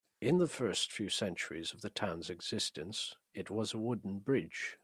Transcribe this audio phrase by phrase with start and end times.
[0.19, 4.79] In the first few centuries of the town's existence, it was a wooden bridge.